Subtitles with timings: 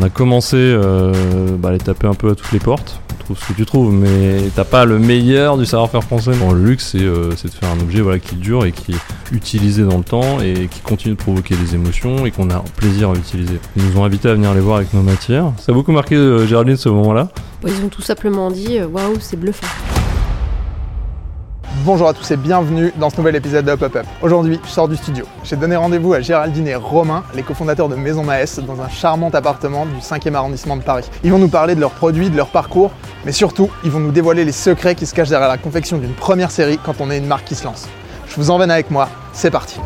[0.00, 1.12] on a commencé euh,
[1.58, 3.00] bah, à les taper un peu à toutes les portes.
[3.18, 6.32] Trouve ce que tu trouves, mais t'as pas le meilleur du savoir-faire français.
[6.36, 9.32] Bon, le luxe, c'est euh, c'est de faire un objet qui dure et qui est
[9.32, 13.10] utilisé dans le temps et qui continue de provoquer des émotions et qu'on a plaisir
[13.10, 13.60] à utiliser.
[13.76, 15.52] Ils nous ont invités à venir les voir avec nos matières.
[15.58, 17.28] Ça a beaucoup marqué euh, Géraldine ce moment-là.
[17.62, 19.66] Bon, ils ont tout simplement dit waouh, c'est bluffant.
[21.82, 24.06] Bonjour à tous et bienvenue dans ce nouvel épisode de Hop Hop Up.
[24.20, 25.24] Aujourd'hui, je sors du studio.
[25.44, 29.30] J'ai donné rendez-vous à Géraldine et Romain, les cofondateurs de Maison Maes, dans un charmant
[29.30, 31.08] appartement du 5e arrondissement de Paris.
[31.24, 32.90] Ils vont nous parler de leurs produits, de leur parcours,
[33.24, 36.12] mais surtout, ils vont nous dévoiler les secrets qui se cachent derrière la confection d'une
[36.12, 37.88] première série quand on est une marque qui se lance.
[38.26, 39.80] Je vous emmène avec moi, c'est parti.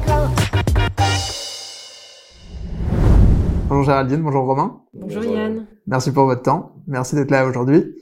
[3.68, 4.80] Bonjour Géraldine, bonjour Romain.
[4.94, 5.66] Bonjour Yann.
[5.86, 6.72] Merci pour votre temps.
[6.88, 7.94] Merci d'être là aujourd'hui.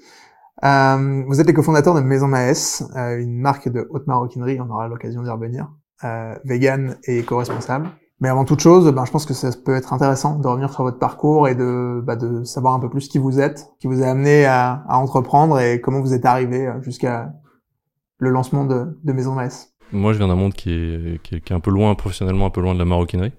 [0.65, 4.71] Euh, vous êtes les cofondateurs de Maison Maes, euh, une marque de haute maroquinerie, on
[4.71, 5.69] aura l'occasion d'y revenir,
[6.05, 7.89] euh, vegan et éco-responsable.
[8.21, 10.85] Mais avant toute chose, ben, je pense que ça peut être intéressant de revenir sur
[10.85, 14.01] votre parcours et de, bah, de savoir un peu plus qui vous êtes, qui vous
[14.05, 17.33] a amené à, à entreprendre et comment vous êtes arrivé euh, jusqu'à
[18.19, 19.73] le lancement de, de Maison Maes.
[19.91, 22.47] Moi, je viens d'un monde qui est, qui, est, qui est un peu loin, professionnellement,
[22.47, 23.33] un peu loin de la maroquinerie.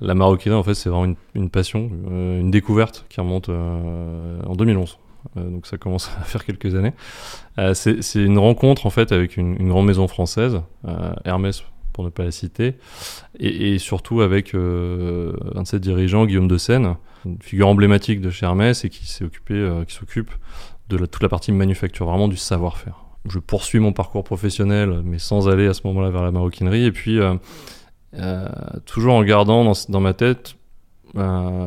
[0.00, 4.40] La maroquinerie, en fait, c'est vraiment une, une passion, euh, une découverte qui remonte euh,
[4.46, 4.98] en 2011.
[5.36, 6.92] Euh, donc ça commence à faire quelques années.
[7.58, 12.10] Euh, c'est une rencontre en fait avec une, grande maison française, euh, Hermès pour ne
[12.10, 12.74] pas la citer,
[13.38, 18.46] et, surtout avec un de ses dirigeants, Guillaume de Seine, une figure emblématique de chez
[18.46, 19.24] Hermès et qui s'est
[19.86, 20.30] s'occupe
[20.88, 23.04] de toute la partie manufacture, vraiment du savoir-faire.
[23.28, 26.90] Je poursuis mon parcours professionnel, mais sans aller à ce moment-là vers la maroquinerie, et
[26.90, 27.20] puis
[28.86, 30.56] toujours en gardant dans ma tête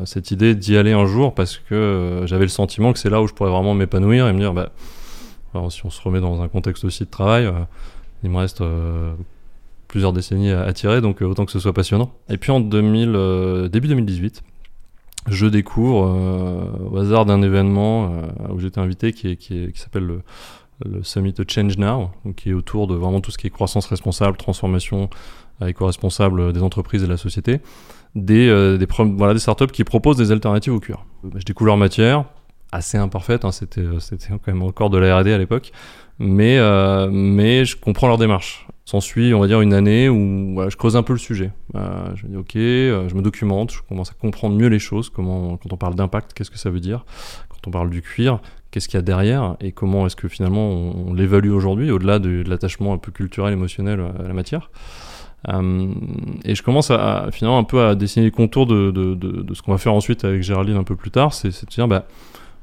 [0.06, 3.22] cette idée d'y aller un jour parce que euh, j'avais le sentiment que c'est là
[3.22, 4.72] où je pourrais vraiment m'épanouir et me dire bah
[5.70, 7.54] si on se remet dans un contexte aussi de travail euh,
[8.24, 9.14] il me reste euh,
[9.88, 12.12] plusieurs décennies à, tirer donc autant que ce soit passionnant.
[12.30, 14.44] Et puis en 2000 euh, début 2018
[15.28, 18.12] je découvre au hasard d'un événement
[18.50, 20.22] où j'étais invité qui s'appelle le,
[20.86, 23.88] le Summit Change Now donc qui est autour de vraiment tout ce qui est croissance
[23.88, 25.10] responsable transformation
[25.62, 27.60] euh, éco-responsable des entreprises et de la société
[28.16, 31.06] des, euh, des, voilà, des startups qui proposent des alternatives au cuir.
[31.36, 32.26] Je découvre leur matière,
[32.72, 35.72] assez imparfaite, hein, c'était, c'était quand même encore de la R&D à l'époque,
[36.20, 38.68] mais, euh, mais je comprends leur démarche.
[38.86, 41.52] S'ensuit, on va dire, une année où voilà, je creuse un peu le sujet.
[41.76, 44.80] Euh, je me dis, ok, euh, je me documente, je commence à comprendre mieux les
[44.80, 47.06] choses, comment, quand on parle d'impact, qu'est-ce que ça veut dire?
[47.50, 48.40] Quand on parle du cuir,
[48.72, 49.58] qu'est-ce qu'il y a derrière?
[49.60, 53.12] Et comment est-ce que finalement on, on l'évalue aujourd'hui, au-delà de, de l'attachement un peu
[53.12, 54.72] culturel, émotionnel à la matière?
[55.48, 55.94] Euh,
[56.44, 56.92] et je commence
[57.32, 60.76] finalement un peu à dessiner les contours de, ce qu'on va faire ensuite avec Géraldine
[60.76, 61.34] un peu plus tard.
[61.34, 62.06] C'est de dire, bah,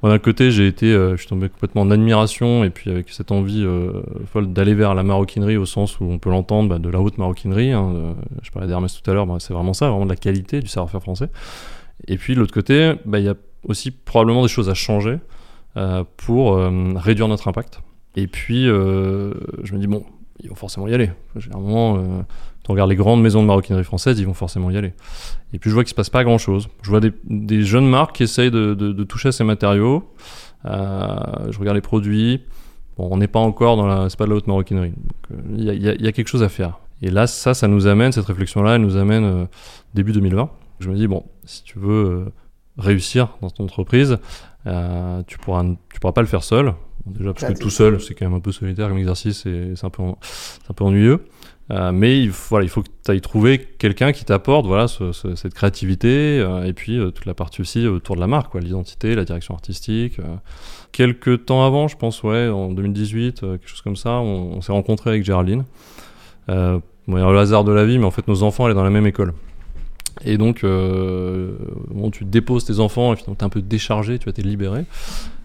[0.02, 3.32] d'un côté, j'ai été, euh, je suis tombé complètement en admiration et puis avec cette
[3.32, 6.88] envie euh, folle d'aller vers la maroquinerie au sens où on peut l'entendre, bah, de
[6.88, 7.72] la haute maroquinerie.
[7.72, 10.60] Hein, je parlais d'Hermès tout à l'heure, bah, c'est vraiment ça, vraiment de la qualité
[10.60, 11.28] du savoir-faire français.
[12.08, 13.34] Et puis de l'autre côté, il y a
[13.66, 15.18] aussi probablement des choses à changer
[16.16, 16.56] pour
[16.96, 17.80] réduire notre impact.
[18.16, 20.04] Et puis, je me dis, bon,
[20.40, 21.10] ils vont forcément y aller.
[21.36, 22.22] Généralement, euh,
[22.64, 24.94] tu regardes les grandes maisons de maroquinerie françaises, ils vont forcément y aller.
[25.52, 26.68] Et puis je vois qu'il se passe pas grand-chose.
[26.82, 30.10] Je vois des, des, jeunes marques qui essayent de, de, de toucher à ces matériaux.
[30.64, 31.16] Euh,
[31.50, 32.42] je regarde les produits.
[32.96, 34.08] Bon, on n'est pas encore dans la...
[34.08, 34.94] C'est pas de la haute maroquinerie.
[35.54, 36.78] Il y, y, y, a quelque chose à faire.
[37.02, 39.44] Et là, ça, ça nous amène, cette réflexion-là, elle nous amène euh,
[39.94, 40.48] début 2020.
[40.80, 42.32] Je me dis, bon, si tu veux euh,
[42.78, 44.18] réussir dans ton entreprise,
[44.66, 46.74] euh, tu pourras, tu pourras pas le faire seul.
[47.06, 49.84] Déjà parce que tout seul, c'est quand même un peu solitaire comme exercice et c'est
[49.84, 51.26] un peu, c'est un peu ennuyeux.
[51.70, 55.12] Euh, mais il voilà, il faut que tu ailles trouver quelqu'un qui t'apporte voilà, ce,
[55.12, 58.54] ce, cette créativité euh, et puis euh, toute la partie aussi autour de la marque,
[58.54, 60.18] l'identité, la direction artistique.
[60.92, 64.72] Quelques temps avant, je pense, ouais, en 2018, euh, quelque chose comme ça, on, s'est
[64.72, 65.64] rencontré avec Géraldine.
[66.48, 69.06] Bon, le hasard de la vie, mais en fait, nos enfants allaient dans la même
[69.06, 69.34] école.
[70.24, 74.26] Et donc, bon, tu déposes tes enfants et finalement, tu es un peu déchargé, tu
[74.26, 74.84] vas t'es libéré.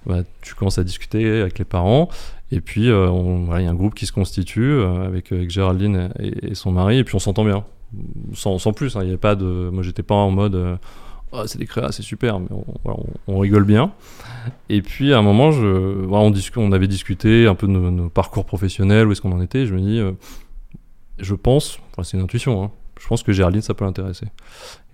[0.10, 2.10] Bah, tu commences à discuter avec les parents.
[2.52, 3.08] Et puis, il euh,
[3.46, 6.98] voilà, y a un groupe qui se constitue euh, avec, avec, Géraldine et, son mari.
[6.98, 7.64] Et puis, on s'entend bien.
[8.34, 8.94] Sans, plus.
[8.96, 9.70] Il hein, avait pas de.
[9.72, 10.56] Moi, j'étais pas en mode.
[10.56, 10.76] Euh,
[11.32, 12.40] oh, c'est des créas, c'est super.
[12.40, 12.48] Mais
[13.28, 13.94] on, rigole bien.
[14.68, 19.12] Et puis, à un moment, on, avait discuté un peu de nos, parcours professionnels, où
[19.12, 19.68] est-ce qu'on en était.
[19.68, 20.02] je me dis.
[21.20, 21.80] je pense.
[22.02, 22.64] C'est une intuition.
[22.64, 24.28] Hein, je pense que Géraldine, ça peut l'intéresser.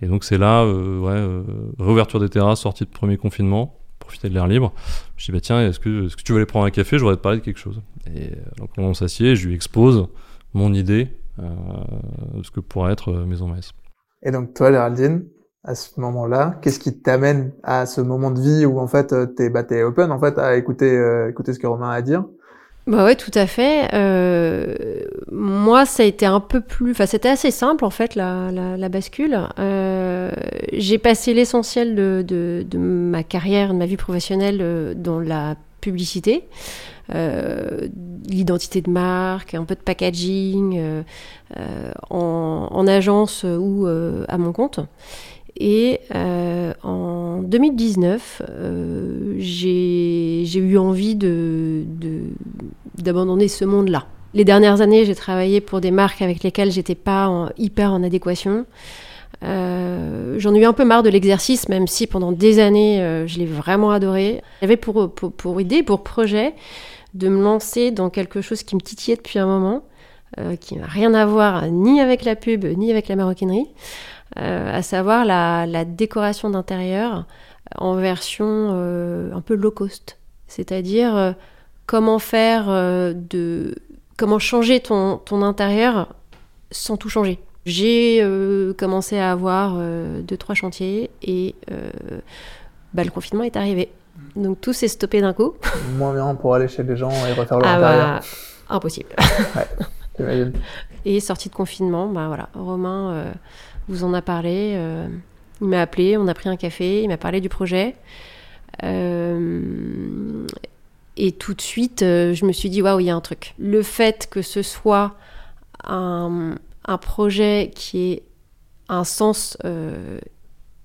[0.00, 1.42] Et donc, c'est là, euh, euh,
[1.78, 4.72] réouverture des terrasses, sortie de premier confinement, profiter de l'air libre.
[5.16, 6.96] Je dis, bah tiens, est-ce que, tu veux aller prendre un café?
[6.96, 7.80] Je voudrais te parler de quelque chose.
[8.14, 10.08] Et donc, on s'assied, je lui expose
[10.54, 11.08] mon idée
[11.38, 11.50] euh,
[12.34, 13.72] de ce que pourrait être euh, Maison Maes.
[14.22, 15.26] Et donc, toi, Géraldine,
[15.64, 19.50] à ce moment-là, qu'est-ce qui t'amène à ce moment de vie où, en fait, t'es
[19.50, 22.24] bah, es open, en fait, à écouter, euh, écouter ce que Romain a à dire?
[22.86, 23.92] Bah ouais, tout à fait.
[23.94, 24.74] Euh,
[25.32, 26.92] moi, ça a été un peu plus.
[26.92, 29.36] Enfin, c'était assez simple en fait la, la, la bascule.
[29.58, 30.30] Euh,
[30.72, 35.56] j'ai passé l'essentiel de, de, de, ma carrière, de ma vie professionnelle euh, dans la
[35.80, 36.44] publicité,
[37.08, 41.04] l'identité de marque, un peu de packaging,
[42.10, 44.80] en, agence ou à mon compte.
[45.58, 51.16] Et euh, en 2019, euh, j'ai eu envie
[52.96, 54.06] d'abandonner de, ce monde-là.
[54.34, 58.66] Les dernières années, j'ai travaillé pour des marques avec lesquelles j'étais pas hyper en adéquation.
[59.42, 63.38] Euh, J'en ai eu un peu marre de l'exercice, même si pendant des années, je
[63.38, 64.42] l'ai vraiment adoré.
[64.60, 65.10] J'avais pour,
[65.58, 66.52] idée, pour projet,
[67.14, 69.84] de me lancer dans quelque chose qui me titillait depuis un moment,
[70.60, 73.68] qui n'a rien à voir ni avec la pub, ni avec la maroquinerie.
[74.38, 77.26] Euh, à savoir la, la décoration d'intérieur
[77.76, 80.18] en version euh, un peu low cost.
[80.46, 81.32] C'est-à-dire euh,
[81.86, 83.74] comment faire de.
[84.16, 86.14] comment changer ton, ton intérieur
[86.70, 87.38] sans tout changer.
[87.64, 88.24] J'ai
[88.78, 89.76] commencé à avoir
[90.22, 91.56] deux, trois chantiers et
[92.94, 93.90] bah, le confinement est arrivé.
[94.36, 95.54] Donc tout s'est stoppé d'un coup.
[95.96, 98.06] Moins bien pour aller chez les gens et refaire leur ah intérieur.
[98.06, 99.08] Bah, impossible.
[100.20, 100.52] ouais,
[101.06, 103.32] et sortie de confinement, bah voilà, Romain euh,
[103.88, 104.74] vous en a parlé.
[104.76, 105.08] Euh,
[105.60, 107.96] il m'a appelé, on a pris un café, il m'a parlé du projet.
[108.82, 110.46] Euh,
[111.16, 113.54] et tout de suite, je me suis dit, waouh, il y a un truc.
[113.58, 115.16] Le fait que ce soit
[115.84, 116.56] un,
[117.00, 118.22] projet qui ait
[118.88, 119.56] un sens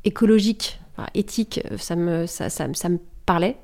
[0.06, 0.80] écologique,
[1.14, 3.58] éthique, ça me, ça, ça, ça me parlait.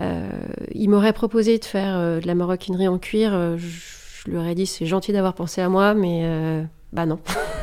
[0.00, 0.28] Euh,
[0.74, 3.32] il m'aurait proposé de faire euh, de la maroquinerie en cuir.
[3.32, 7.18] Euh, je, je, lui aurais dit c'est gentil d'avoir pensé à moi, mais bah non,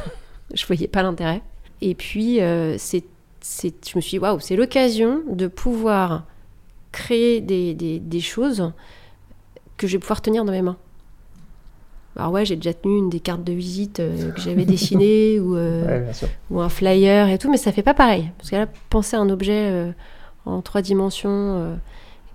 [0.54, 1.42] je voyais pas l'intérêt.
[1.82, 2.40] Et puis
[2.78, 3.04] c'est,
[3.42, 6.26] c'est, je me suis dit waouh, c'est l'occasion de pouvoir
[6.92, 8.72] créer des, des, des, choses
[9.76, 10.78] que je vais pouvoir tenir dans mes mains.
[12.16, 16.06] Alors ouais, j'ai déjà tenu une des cartes de visite que j'avais dessinées ou, ouais,
[16.50, 18.32] ou un flyer et tout, mais ça fait pas pareil.
[18.38, 19.94] Parce que là, penser à un objet
[20.46, 21.78] en trois dimensions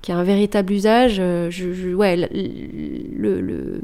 [0.02, 1.16] qui a un véritable usage.
[1.18, 3.80] Euh, je, je, ouais, le, le,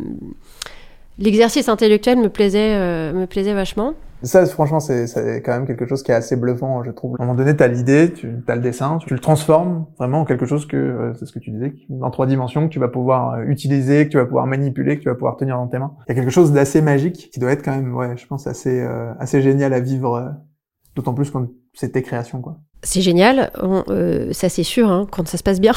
[1.19, 3.95] l'exercice intellectuel me plaisait, euh, me plaisait vachement.
[4.23, 7.17] Ça, franchement, c'est, c'est quand même quelque chose qui est assez bluffant, je trouve.
[7.19, 10.21] À un moment donné, tu as l'idée, tu as le dessin, tu le transformes vraiment
[10.21, 12.79] en quelque chose que, euh, c'est ce que tu disais, en trois dimensions, que tu
[12.79, 15.69] vas pouvoir euh, utiliser, que tu vas pouvoir manipuler, que tu vas pouvoir tenir dans
[15.69, 15.93] tes mains.
[16.09, 18.47] Il y a quelque chose d'assez magique qui doit être quand même, ouais, je pense,
[18.47, 20.35] assez, euh, assez génial à vivre,
[20.95, 22.57] d'autant plus quand c'est tes créations, quoi.
[22.83, 25.73] C'est génial, on, euh, ça c'est sûr, hein, quand ça se passe bien.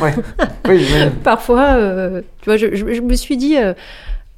[0.00, 0.14] Ouais.
[0.68, 0.86] Oui.
[1.24, 3.74] Parfois, euh, tu vois, je, je, je, me suis dit, euh,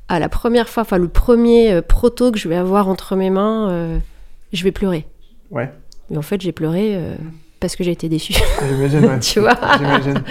[0.08, 3.30] à la première fois, enfin le premier euh, proto que je vais avoir entre mes
[3.30, 3.98] mains, euh,
[4.52, 5.06] je vais pleurer.
[5.50, 5.72] Ouais.
[6.10, 6.98] Mais en fait, j'ai pleuré
[7.60, 8.34] parce que j'ai été déçue.
[8.68, 9.18] J'imagine, ouais.
[9.20, 10.22] tu vois J'imagine.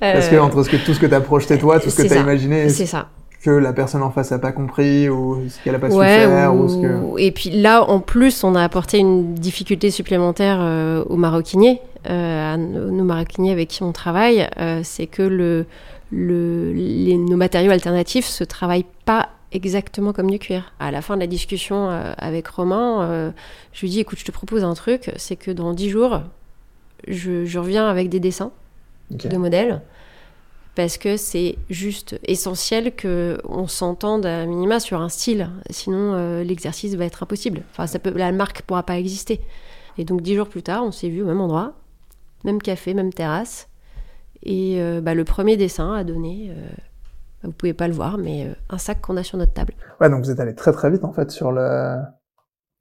[0.00, 2.08] Parce que entre ce que, tout ce que tu as projeté toi, tout ce que
[2.08, 2.68] tu as imaginé.
[2.68, 3.08] C'est ça
[3.44, 6.28] que la personne en face a pas compris ou ce qu'elle a pas ouais, su
[6.28, 6.62] faire ou...
[6.62, 6.68] ou...
[6.68, 11.16] ce que et puis là en plus on a apporté une difficulté supplémentaire euh, aux
[11.16, 15.66] maroquiniers euh, à nos maroquiniers avec qui on travaille euh, c'est que le,
[16.10, 20.72] le les, nos matériaux alternatifs se travaillent pas exactement comme du cuir.
[20.78, 23.30] À la fin de la discussion euh, avec Romain, euh,
[23.72, 26.22] je lui dis écoute, je te propose un truc, c'est que dans 10 jours,
[27.06, 28.52] je, je reviens avec des dessins
[29.12, 29.28] okay.
[29.28, 29.80] de modèles
[30.74, 36.94] parce que c'est juste essentiel qu'on s'entende à minima sur un style, sinon euh, l'exercice
[36.94, 37.62] va être impossible.
[37.70, 39.40] Enfin, ça peut, la marque pourra pas exister.
[39.98, 41.74] Et donc dix jours plus tard, on s'est vu au même endroit,
[42.42, 43.68] même café, même terrasse,
[44.44, 46.68] et euh, bah, le premier dessin a donné, euh,
[47.42, 49.74] vous pouvez pas le voir, mais euh, un sac qu'on a sur notre table.
[50.00, 51.96] Ouais, donc vous êtes allé très très vite en fait sur le,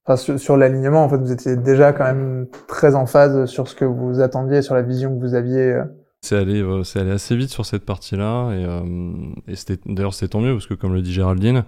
[0.06, 1.04] enfin sur, sur l'alignement.
[1.04, 4.62] En fait, vous étiez déjà quand même très en phase sur ce que vous attendiez,
[4.62, 5.82] sur la vision que vous aviez
[6.24, 8.52] c'est allé, euh, c'est allé assez vite sur cette partie-là.
[8.54, 9.12] Et, euh,
[9.46, 11.66] et c'était, d'ailleurs, c'est tant mieux parce que, comme le dit Géraldine,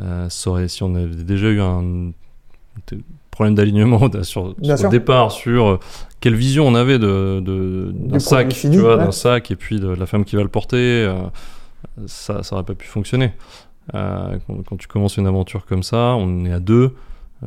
[0.00, 2.12] euh, ça aurait, si on avait déjà eu un
[3.30, 5.80] problème d'alignement sur, sur le départ, sur
[6.20, 9.04] quelle vision on avait de, de d'un sac, fini, tu vois, ouais.
[9.04, 11.14] d'un sac, et puis de la femme qui va le porter, euh,
[12.06, 13.32] ça, ça aurait pas pu fonctionner.
[13.94, 16.94] Euh, quand, quand, tu commences une aventure comme ça, on est à deux,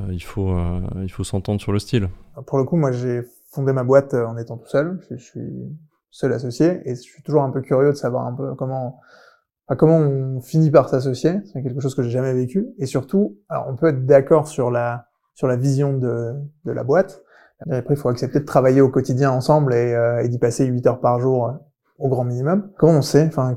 [0.09, 0.53] il faut,
[1.01, 2.09] il faut s'entendre sur le style.
[2.47, 4.99] Pour le coup, moi, j'ai fondé ma boîte en étant tout seul.
[5.09, 5.39] Je, je suis
[6.15, 9.01] seul associé et je suis toujours un peu curieux de savoir un peu comment
[9.67, 13.37] enfin, comment on finit par s'associer c'est quelque chose que j'ai jamais vécu et surtout
[13.49, 16.33] alors on peut être d'accord sur la sur la vision de,
[16.65, 17.21] de la boîte
[17.71, 20.87] après il faut accepter de travailler au quotidien ensemble et, euh, et d'y passer 8
[20.87, 21.51] heures par jour euh,
[21.99, 23.55] au grand minimum comment on sait enfin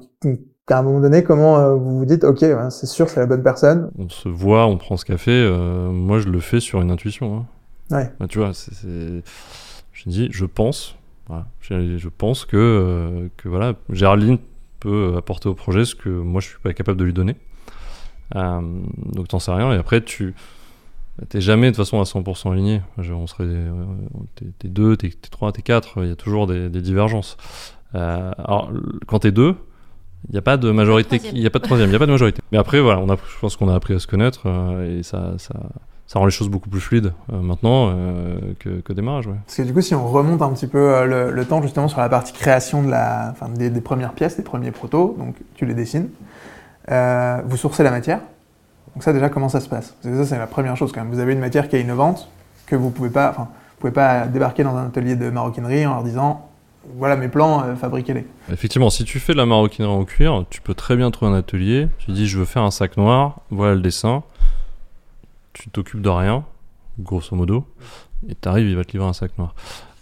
[0.75, 3.27] à un moment donné, comment euh, vous vous dites, ok, ben, c'est sûr, c'est la
[3.27, 3.91] bonne personne.
[3.99, 5.31] On se voit, on prend ce café.
[5.31, 7.39] Euh, moi, je le fais sur une intuition.
[7.91, 7.97] Hein.
[7.97, 8.13] Ouais.
[8.21, 9.23] Bah, tu vois, c'est,
[9.93, 11.47] je dis, je pense, voilà.
[11.61, 14.39] Je, je, pense que, euh, que voilà, Géraldine
[14.81, 17.37] peut apporter au projet ce que moi je suis pas capable de lui donner.
[18.37, 18.61] Euh,
[18.97, 19.73] donc t'en sais rien.
[19.73, 20.35] Et après, tu
[21.29, 22.83] t'es jamais de toute façon à 100% aligné.
[22.99, 23.73] Je- on serait, euh,
[24.37, 26.03] t'es, t'es deux, t'es, t'es trois, t'es quatre.
[26.03, 27.37] Il y a toujours des, des divergences.
[27.95, 28.71] Euh, alors
[29.07, 29.55] quand t'es deux,
[30.29, 31.19] il n'y a pas de majorité.
[31.19, 31.37] troisième.
[31.37, 31.89] Il n'y a pas de troisième.
[31.89, 32.43] Il n'y a pas de majorité.
[32.53, 35.03] Mais après, voilà, on a, je pense qu'on a appris à se connaître euh, et
[35.03, 35.55] ça, ça,
[36.07, 39.27] ça rend les choses beaucoup plus fluides euh, maintenant euh, que, que démarrage.
[39.29, 39.35] Ouais.
[39.47, 41.89] Parce que du coup, si on remonte un petit peu euh, le, le temps justement
[41.89, 45.37] sur la partie création de la, enfin, des, des premières pièces, des premiers protos, donc
[45.55, 46.09] tu les dessines,
[46.91, 48.21] euh, vous sourcez la matière.
[48.99, 49.93] Donc ça déjà, comment ça se passe?
[50.03, 51.13] Parce que ça, c'est la première chose quand même.
[51.13, 52.29] Vous avez une matière qui est innovante,
[52.67, 53.11] que vous pouvez
[53.79, 56.51] pouvez pas débarquer dans un atelier de maroquinerie en leur disant,
[56.97, 58.27] voilà mes plans, euh, fabriquez-les.
[58.53, 61.37] Effectivement, si tu fais de la maroquinerie en cuir, tu peux très bien trouver un
[61.37, 61.87] atelier.
[61.99, 64.25] Tu dis, je veux faire un sac noir, voilà le dessin.
[65.53, 66.43] Tu t'occupes de rien,
[66.99, 67.65] grosso modo,
[68.29, 69.55] et t'arrives, il va te livrer un sac noir.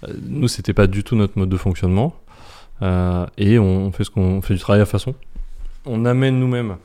[0.08, 2.14] Euh, Nous, c'était pas du tout notre mode de fonctionnement,
[2.80, 5.14] Euh, et on fait ce qu'on on fait du travail à façon.
[5.84, 6.76] On amène nous-mêmes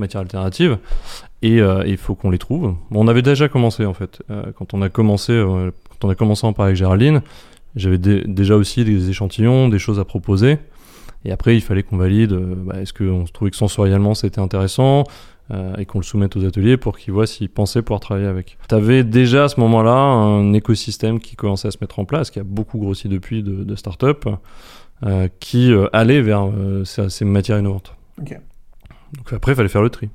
[0.00, 0.78] matières alternatives,
[1.42, 2.74] et euh, il faut qu'on les trouve.
[2.90, 4.22] On avait déjà commencé en fait.
[4.30, 7.22] Euh, quand on a commencé, euh, quand on a commencé en parler avec Géraldine,
[7.76, 10.58] j'avais dé- déjà aussi des échantillons, des choses à proposer.
[11.24, 12.32] Et après, il fallait qu'on valide.
[12.32, 15.04] bah, Est-ce qu'on se trouvait que sensoriellement c'était intéressant
[15.78, 18.56] et qu'on le soumette aux ateliers pour qu'ils voient s'ils pensaient pouvoir travailler avec.
[18.68, 22.30] Tu avais déjà à ce moment-là un écosystème qui commençait à se mettre en place,
[22.30, 24.28] qui a beaucoup grossi depuis de, de start-up,
[25.40, 26.48] qui allait vers
[26.84, 27.94] ces, matières innovantes.
[28.20, 28.38] Ok.
[29.16, 30.08] Donc après, il fallait faire le tri.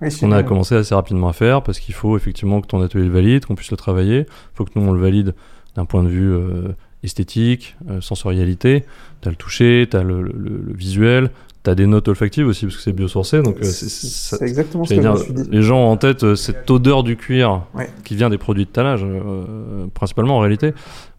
[0.00, 3.04] Oui, qu'on a commencé assez rapidement à faire parce qu'il faut effectivement que ton atelier
[3.06, 4.20] le valide, qu'on puisse le travailler.
[4.20, 5.34] Il faut que nous on le valide
[5.74, 6.68] d'un point de vue euh,
[7.02, 8.84] esthétique, euh, sensorialité.
[9.22, 10.32] Tu as le toucher, tu as le, le-
[10.66, 11.30] le visuel,
[11.64, 13.42] tu as des notes olfactives aussi parce que c'est biosourcé.
[13.42, 15.42] Donc euh, c'est- exactement ce que je dire, me suis dit.
[15.50, 17.90] les gens ont en tête cette odeur du cuir Ouais.
[18.04, 20.72] qui vient des produits de tannage, euh, principalement en réalité.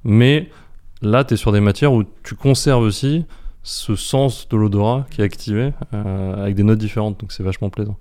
[0.03, 0.49] Mais
[1.01, 3.25] là, tu es sur des matières où tu conserves aussi
[3.67, 7.69] ce sens de l'odorat qui est activé euh, avec des notes différentes, donc c'est vachement
[7.69, 7.97] plaisant.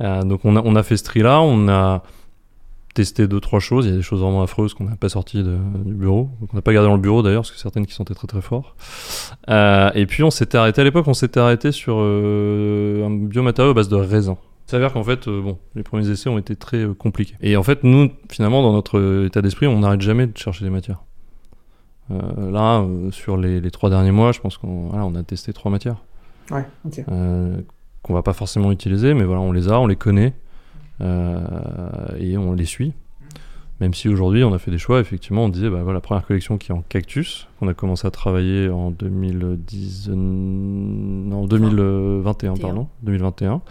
[0.00, 2.04] Euh, donc on a, on a fait ce tri-là, on a
[2.94, 5.42] testé deux trois choses, il y a des choses vraiment affreuses qu'on n'a pas sorties
[5.42, 7.92] du bureau, donc on n'a pas gardé dans le bureau d'ailleurs, parce que certaines qui
[7.92, 8.76] sentaient très très fort.
[9.48, 13.74] Euh, et puis on s'était arrêté, à l'époque on s'était arrêté sur un biomatériau à
[13.74, 14.38] base de raisin.
[14.68, 17.34] Il s'avère qu'en fait, bon, les premiers essais ont été très compliqués.
[17.40, 20.70] Et en fait, nous, finalement, dans notre état d'esprit, on n'arrête jamais de chercher des
[20.70, 21.02] matières.
[22.10, 25.22] Euh, là, euh, sur les, les trois derniers mois, je pense qu'on voilà, on a
[25.22, 26.02] testé trois matières
[26.50, 27.04] Ouais, ok.
[27.10, 27.60] euh,
[28.02, 30.34] qu'on va pas forcément utiliser, mais voilà, on les a, on les connaît
[31.00, 32.92] et on les suit.
[33.80, 36.26] Même si aujourd'hui on a fait des choix, effectivement, on disait, bah voilà, la première
[36.26, 42.56] collection qui est en cactus, qu'on a commencé à travailler en 2010, euh, non, 2021,
[42.56, 43.62] pardon, 2021,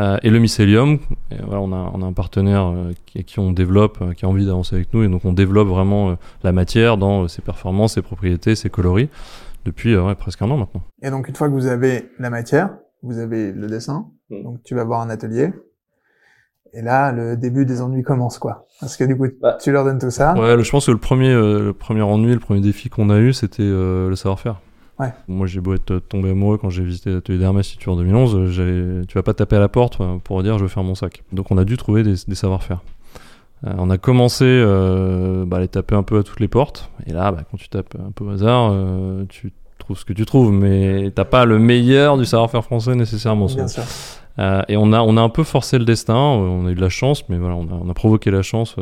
[0.00, 0.98] euh, et le mycélium,
[1.30, 4.24] et voilà, on a, on a un partenaire euh, qui, qui on développe, euh, qui
[4.24, 7.94] a envie d'avancer avec nous, et donc on développe vraiment la matière dans ses performances,
[7.94, 9.08] ses propriétés, ses coloris,
[9.64, 10.82] depuis ouais, presque un an maintenant.
[11.02, 12.70] Et donc, une fois que vous avez la matière,
[13.02, 14.42] vous avez le dessin, Mm.
[14.44, 15.50] donc tu vas voir un atelier.
[16.72, 18.66] Et là, le début des ennuis commence, quoi.
[18.78, 19.58] Parce que du coup, Bah.
[19.60, 20.34] tu leur donnes tout ça.
[20.34, 23.32] Ouais, je pense que le premier, le premier ennui, le premier défi qu'on a eu,
[23.32, 24.60] c'était le savoir-faire.
[25.00, 25.12] Ouais.
[25.28, 29.14] Moi, j'ai beau être tombé amoureux quand j'ai visité l'atelier d'Hermès en 2011, euh, tu
[29.14, 31.22] vas pas taper à la porte euh, pour dire je veux faire mon sac.
[31.32, 32.80] Donc, on a dû trouver des, des savoir-faire.
[33.66, 36.90] Euh, on a commencé euh, bah, à les taper un peu à toutes les portes.
[37.06, 40.12] Et là, bah, quand tu tapes un peu au hasard, euh, tu trouves ce que
[40.12, 43.46] tu trouves, mais t'as pas le meilleur du savoir-faire français nécessairement.
[43.46, 43.84] Bien sûr.
[44.68, 46.88] Et on a, on a un peu forcé le destin, on a eu de la
[46.88, 48.76] chance, mais voilà, on a, on a provoqué la chance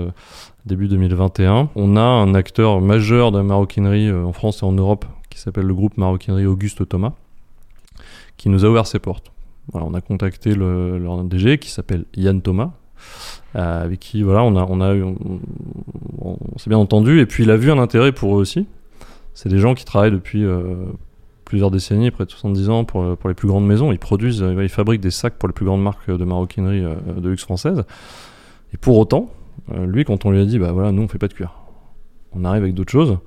[0.67, 1.71] début 2021.
[1.75, 5.05] On a un acteur majeur de la maroquinerie en France et en Europe
[5.39, 7.13] qui s'appelle le groupe Maroquinerie Auguste Thomas,
[8.37, 9.31] qui nous a ouvert ses portes.
[9.71, 12.73] Voilà, on a contacté le, leur DG qui s'appelle Yann Thomas,
[13.55, 17.53] euh, avec qui voilà, on, a, on, a on, s'est bien entendu, et puis il
[17.53, 18.67] a vu un intérêt pour eux aussi.
[19.33, 20.75] C'est des gens qui travaillent depuis euh,
[21.45, 23.93] plusieurs décennies, près de 70 ans, pour, pour les plus grandes maisons.
[23.93, 27.29] Ils produisent, euh, ils fabriquent des sacs pour les plus grandes marques de maroquinerie de
[27.29, 27.85] luxe française.
[28.75, 29.31] Et pour autant,
[29.73, 31.55] lui, quand on lui a dit, bah voilà, nous on fait pas de cuir,
[32.33, 33.19] on arrive avec d'autres choses,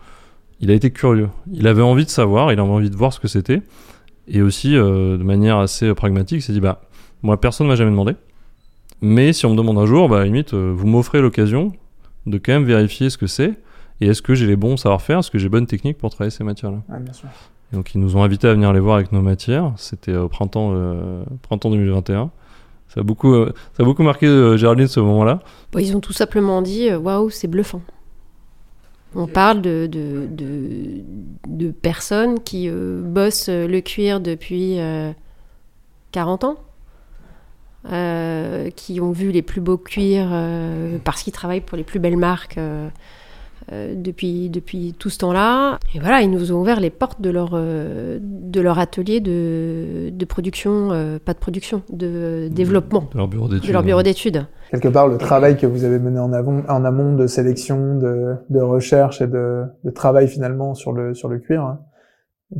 [0.61, 1.29] il a été curieux.
[1.51, 3.61] Il avait envie de savoir, il avait envie de voir ce que c'était.
[4.27, 6.81] Et aussi, euh, de manière assez pragmatique, il s'est dit, bah,
[7.23, 8.15] moi personne m'a jamais demandé.
[9.01, 11.71] Mais si on me demande un jour, bah, limite, euh, vous m'offrez l'occasion
[12.27, 13.53] de quand même vérifier ce que c'est.
[13.99, 16.43] Et est-ce que j'ai les bons savoir-faire Est-ce que j'ai bonne technique pour travailler ces
[16.43, 17.29] matières-là bien sûr.
[17.71, 19.73] et donc ils nous ont invités à venir les voir avec nos matières.
[19.77, 22.31] C'était au printemps, euh, printemps 2021.
[22.93, 25.39] Ça a beaucoup, euh, ça a beaucoup marqué euh, Géraldine ce moment-là.
[25.71, 27.81] Bon, ils ont tout simplement dit euh, waouh, c'est bluffant.
[29.13, 35.11] On parle de, de, personnes qui euh, bossent euh, le cuir depuis euh,
[36.11, 36.55] 40 ans,
[37.91, 40.29] euh, qui ont vu les plus beaux cuirs
[41.03, 42.59] parce qu'ils travaillent pour les plus belles marques
[43.69, 45.79] depuis, depuis tout ce temps-là.
[45.95, 50.09] Et voilà, ils nous ont ouvert les portes de leur, euh, de leur atelier de,
[50.11, 53.67] de production, euh, pas de production, de développement, De leur bureau d'études.
[53.67, 54.45] de leur bureau d'études.
[54.71, 58.35] Quelque part, le travail que vous avez mené en, avant, en amont de sélection, de,
[58.49, 61.79] de recherche et de, de travail finalement sur le, sur le cuir, hein,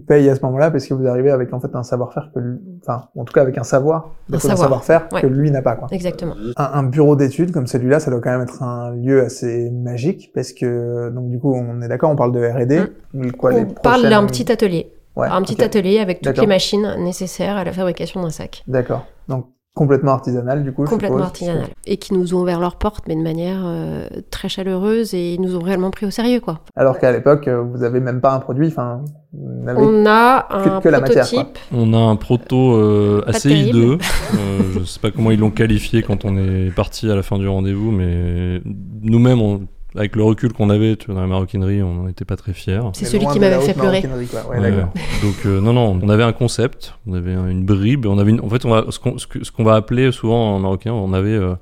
[0.08, 2.60] paye à ce moment-là parce que vous arrivez avec en fait un savoir-faire que, lui-
[2.82, 5.22] enfin, en tout cas avec un savoir, Un un savoir, savoir-faire ouais.
[5.22, 5.88] que lui n'a pas, quoi.
[5.92, 6.36] Exactement.
[6.58, 10.32] Un, un bureau d'études comme celui-là, ça doit quand même être un lieu assez magique
[10.34, 13.32] parce que, donc du coup, on est d'accord, on parle de R&D.
[13.38, 14.94] Quoi, les On parle prochaines- d'un petit atelier.
[15.18, 18.64] Ouais, un petit atelier avec toutes les machines nécessaires à la fabrication d'un sac.
[18.68, 19.06] D'accord.
[19.28, 20.86] Donc complètement artisanal du coup.
[20.86, 21.68] je Complètement artisanal.
[21.86, 25.42] Et qui nous ont ouvert leurs portes, mais de manière euh, très chaleureuse et ils
[25.42, 26.60] nous ont réellement pris au sérieux, quoi.
[26.76, 28.68] Alors qu'à l'époque, euh, vous avez même pas un produit.
[28.68, 29.02] Enfin,
[29.34, 31.58] n'avez On a que- un que la matière, prototype.
[31.74, 33.70] On a un proto euh, terrible.
[33.78, 33.98] hideux.
[34.34, 37.38] Euh, je sais pas comment ils l'ont qualifié quand on est parti à la fin
[37.38, 38.62] du rendez-vous, mais
[39.02, 39.62] nous-mêmes, on-
[39.96, 42.54] avec le recul qu'on avait tu vois, dans la maroquinerie, on n'en était pas très
[42.54, 42.80] fiers.
[42.94, 44.02] C'est celui qui m'avait fait pleurer.
[44.50, 44.86] Ouais, Ouais.
[45.24, 48.32] Donc euh, non, non, on avait un concept, on avait un- une bribe, on avait
[48.32, 51.56] une- en fait, on va, ce qu'on va appeler souvent en marocain, on avait, euh,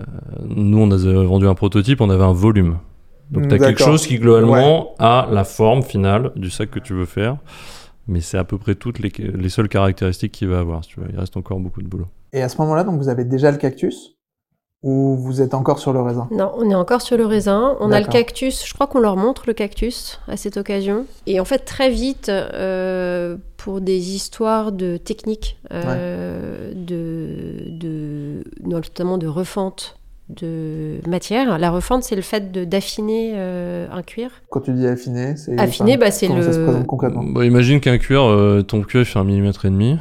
[0.00, 0.04] euh,
[0.48, 2.78] nous on a vendu un prototype, on avait un volume.
[3.30, 6.92] Donc tu as quelque chose qui globalement a la forme finale du sac que tu
[6.92, 7.38] veux faire,
[8.06, 10.84] mais c'est à peu près toutes les, les seules caractéristiques qu'il va avoir.
[10.84, 11.06] Si tu veux.
[11.10, 12.08] Il reste encore beaucoup de boulot.
[12.34, 14.16] Et à ce moment-là, donc vous avez déjà le cactus?
[14.82, 16.26] Ou vous êtes encore sur le raisin?
[16.32, 17.76] Non, on est encore sur le raisin.
[17.80, 18.66] On a le cactus.
[18.66, 21.06] Je crois qu'on leur montre le cactus à cette occasion.
[21.26, 29.18] Et en fait, très vite, euh, pour des histoires de technique, euh, de, de, notamment
[29.18, 29.96] de refente
[30.30, 31.58] de matière.
[31.58, 34.30] La refente, c'est le fait de- d'affiner euh, un cuir.
[34.50, 37.22] Quand tu dis affiner, c'est Affiner, enfin, bah, c'est comment ça se le- présente concrètement?
[37.22, 39.98] Bah, imagine qu'un cuir, euh, ton cuir il fait un millimètre et demi,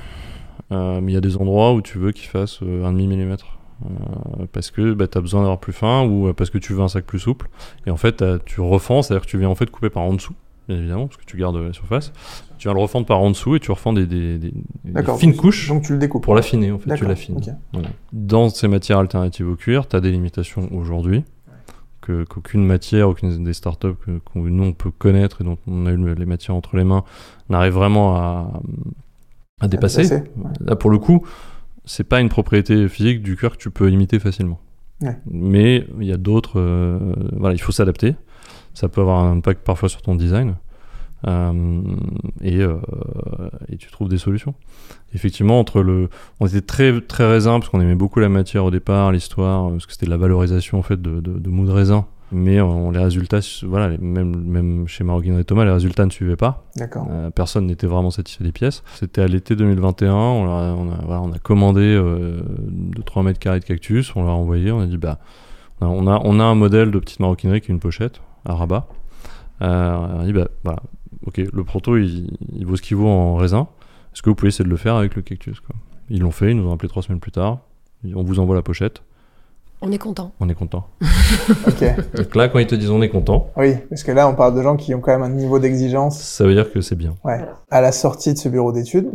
[0.72, 3.08] euh, mais il y a des endroits où tu veux qu'il fasse euh, un demi
[3.08, 3.46] millimètre.
[3.86, 6.74] Euh, parce que bah, tu as besoin d'avoir plus fin ou euh, parce que tu
[6.74, 7.50] veux un sac plus souple.
[7.88, 10.34] Et en fait, tu refends, c'est-à-dire que tu viens en fait couper par en dessous,
[10.68, 12.14] bien évidemment, parce que tu gardes euh, la surface.
[12.58, 14.52] Tu viens le refendre par en dessous et tu refends des, des, des-
[14.84, 15.18] des D'accord.
[15.18, 16.24] fines couches Donc tu le découpes.
[16.24, 16.84] pour l'affiner, en fait.
[16.84, 17.38] Tu D'accord, l'affines.
[17.38, 17.50] ok.
[17.74, 17.88] Voilà.
[18.14, 21.24] Dans ces matières alternatives au cuir, tu as des limitations aujourd'hui
[22.02, 25.98] qu'aucune matière, aucune des startups que nous on peut connaître et dont on a eu
[25.98, 27.04] le- les matières entre les mains
[27.50, 28.60] n'arrive vraiment à,
[29.60, 30.02] à dépasser.
[30.04, 30.52] dépasser, ouais.
[30.62, 31.24] Là pour le coup,
[31.86, 34.60] c'est pas une propriété physique du cuir que tu peux imiter facilement.
[35.02, 35.18] Ouais.
[35.26, 36.60] Mais il y a d'autres.
[36.60, 38.16] euh, voilà, il faut s'adapter.
[38.74, 40.56] Ça peut avoir un impact parfois sur ton design.
[41.28, 41.82] Euh,
[42.42, 42.78] et, euh,
[43.70, 44.56] et tu trouves des solutions.
[45.14, 48.72] Effectivement, entre le, on était très très raisin parce qu'on aimait beaucoup la matière au
[48.72, 51.72] départ, l'histoire, parce que c'était de la valorisation en fait de, de, de mou de
[51.72, 52.08] raisin.
[52.32, 56.36] Mais on, les résultats, voilà, les- même même chez Maroquinerie Thomas, les résultats ne suivaient
[56.38, 56.66] pas.
[56.78, 57.08] D'accord.
[57.12, 58.84] Euh, personne n'était vraiment satisfait des pièces.
[58.96, 60.14] C'était à l'été 2021.
[60.14, 62.42] On, leur a, on, a, voilà, on a commandé euh,
[62.96, 64.16] 2-3 mètres carrés de cactus.
[64.16, 64.72] On leur a envoyé.
[64.72, 65.20] On a dit bah,
[65.82, 68.22] on a, on a, on a un modèle de petite maroquinerie qui est une pochette
[68.46, 68.88] à rabat.
[69.62, 70.80] Euh, on a dit bah, voilà,
[71.26, 73.68] ok, le proto il, il vaut ce qu'il vaut en raisin.
[74.14, 75.76] Est-ce que vous pouvez essayer de le faire avec le cactus quoi
[76.10, 76.52] Ils l'ont fait.
[76.52, 77.60] Ils nous ont appelé trois semaines plus tard.
[78.16, 79.04] On vous envoie la pochette.
[79.82, 80.32] On est content.
[80.40, 80.86] On est content.
[81.68, 81.84] Ok.
[82.16, 84.56] Donc là, quand ils te disent on est content, Oui, parce que là, on parle
[84.56, 86.20] de gens qui ont quand même un niveau d'exigence.
[86.20, 87.16] ça veut dire que c'est bien.
[87.24, 87.40] Ouais.
[87.70, 89.10] À la sortie de ce bureau d'études,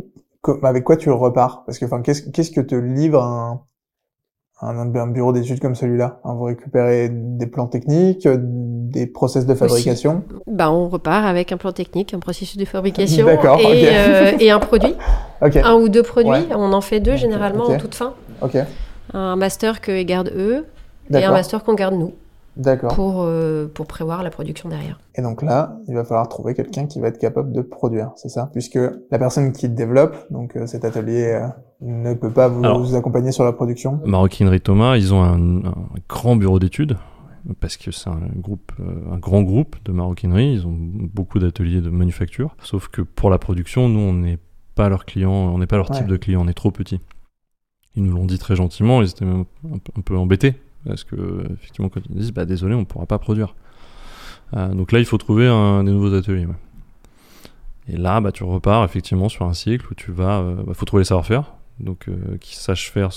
[0.62, 1.62] avec quoi tu repars?
[1.66, 3.61] Parce que, enfin, qu'est-ce qu'est-ce que te livre un,
[4.62, 6.20] un, un bureau d'études comme celui-là?
[6.24, 10.22] Vous récupérez des plans techniques, des process de fabrication?
[10.46, 14.50] Bah, on repart avec un plan technique, un processus de fabrication D'accord, et, euh, et
[14.50, 14.94] un produit.
[15.42, 15.57] Ok.
[15.57, 16.31] Un ou deux produits.
[16.31, 16.46] Ouais.
[16.57, 18.14] On en fait deux généralement en toute fin.
[18.40, 18.57] Ok.
[19.14, 20.64] Un master que gardent eux
[21.11, 22.14] et un master qu'on garde nous
[22.57, 22.95] D'accord.
[22.95, 24.99] pour, euh, pour prévoir la production derrière.
[25.14, 28.31] Et donc là, il va falloir trouver quelqu'un qui va être capable de produire, c'est
[28.31, 28.49] ça?
[28.53, 28.79] Puisque
[29.11, 31.47] la personne qui développe, donc euh, cet atelier, euh,
[31.83, 32.95] ne peut pas vous, Alors.
[32.95, 34.01] accompagner sur la production?
[34.05, 35.75] Maroquinerie Thomas, ils ont un, un
[36.09, 36.97] grand bureau d'études
[37.61, 40.55] parce que c'est un groupe, euh, un grand groupe de maroquinerie.
[40.55, 42.57] Ils ont beaucoup d'ateliers de manufacture.
[42.62, 44.38] Sauf que pour la production, nous, on n'est
[44.75, 47.01] pas leur client, on n'est pas leur type de client, on est trop petit.
[47.97, 49.03] Ils nous l'ont dit très gentiment.
[49.03, 50.55] Ils étaient même un, peu- embêtés
[50.87, 53.55] parce que effectivement, quand ils disent, bah désolé, on ne pourra pas produire.
[54.55, 56.47] Euh, donc là, il faut trouver un, des nouveaux ateliers.
[56.47, 56.55] ouais.
[57.89, 60.85] Et là, bah, tu repars effectivement sur un cycle où tu vas, euh, bah, faut
[60.85, 63.11] trouver les savoir-faire, donc euh, qui sachent faire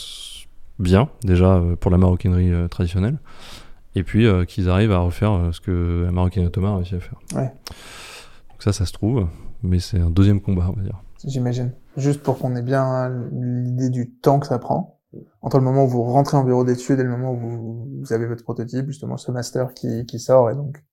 [0.79, 3.17] bien déjà euh, pour la maroquinerie traditionnelle,
[3.95, 7.19] et puis qu'ils arrivent à refaire ce que la maroquinerie Thomas a réussi à faire.
[7.35, 7.51] Ouais.
[8.49, 9.27] Donc ça, ça se trouve,
[9.63, 10.99] mais c'est un deuxième combat, on va dire.
[11.25, 11.71] J'imagine.
[11.97, 14.99] Juste pour qu'on ait bien l'idée du temps que ça prend.
[15.41, 18.13] Entre le moment où vous rentrez en bureau d'études et le moment où vous, vous
[18.13, 20.83] avez votre prototype, justement ce master qui, qui sort, et donc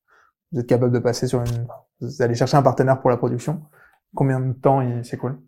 [0.52, 1.66] vous êtes capable de passer sur une...
[2.00, 3.62] Vous allez chercher un partenaire pour la production.
[4.14, 5.38] Combien de temps il s'écoule?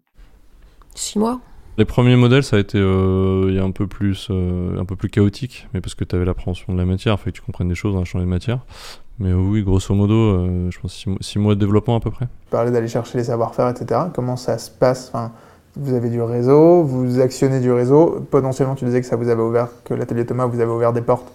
[0.95, 1.41] Six mois
[1.79, 4.85] Les premiers modèles, ça a été euh, il y a un peu plus, euh, un
[4.85, 7.39] peu plus chaotique, mais parce que tu avais l'appréhension de la matière, il fallait que
[7.39, 8.65] tu comprennes des choses, on a changé de matière.
[9.21, 12.27] Mais oui, grosso modo, euh, je pense 6 mois de développement à peu près.
[12.27, 14.03] Tu parlais d'aller chercher les savoir-faire, etc.
[14.15, 15.09] Comment ça se passe?
[15.13, 15.33] Enfin,
[15.77, 18.25] Vous avez du réseau, vous actionnez du réseau.
[18.31, 21.03] Potentiellement, tu disais que ça vous avait ouvert, que l'atelier Thomas vous avait ouvert des
[21.03, 21.33] portes.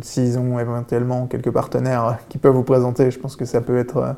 [0.00, 3.96] S'ils ont éventuellement quelques partenaires qui peuvent vous présenter, je pense que ça peut être
[3.98, 4.12] euh,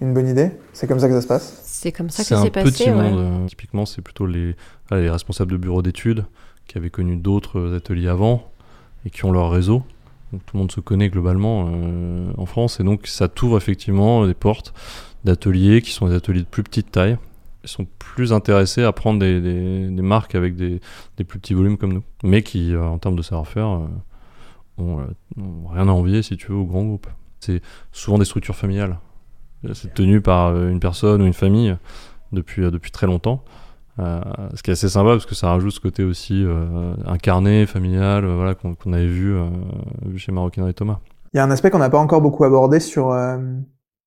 [0.00, 0.50] une bonne idée.
[0.72, 1.60] C'est comme ça que ça se passe?
[1.64, 2.70] C'est comme ça que ça s'est passé.
[2.72, 3.18] C'est un petit monde.
[3.18, 4.56] Euh, typiquement, c'est plutôt les,
[4.90, 6.24] les responsables de bureaux d'études
[6.66, 8.50] qui avaient connu d'autres ateliers avant
[9.04, 9.82] et qui ont leur réseau.
[10.32, 14.26] Donc, tout le monde se connaît globalement euh, en France et donc ça t'ouvre effectivement
[14.26, 14.72] des portes
[15.24, 17.18] d'ateliers qui sont des ateliers de plus petite taille.
[17.62, 20.80] Ils sont plus intéressés à prendre des, marques avec des,
[21.16, 23.86] plus petits volumes comme nous, mais qui, euh, en termes de savoir-faire, euh,
[24.78, 25.06] ont,
[25.68, 27.08] rien à envier, si tu veux, aux grands groupes.
[27.40, 27.60] C'est
[27.92, 28.98] souvent des structures familiales.
[29.74, 31.76] C'est tenu par une personne ou une famille
[32.32, 33.44] depuis très longtemps.
[34.00, 34.20] Euh,
[34.54, 38.24] ce qui est assez sympa parce que ça rajoute ce côté aussi euh, incarné, familial,
[38.24, 39.36] euh, voilà, qu'on avait vu,
[40.06, 41.00] vu chez Maroquinerie Thomas.
[41.32, 43.16] Il y a un aspect qu'on n'a pas encore beaucoup abordé sur,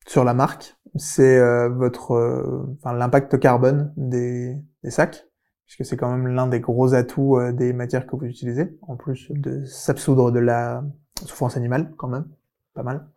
[0.06, 5.26] sur la marque, c'est votre l'impact carbone des, des sacs,
[5.66, 9.28] puisque c'est quand même l'un des gros atouts des matières que vous utilisez, en plus
[9.30, 10.84] de s'absoudre de la
[11.26, 12.26] souffrance animale quand même,
[12.74, 13.08] pas mal.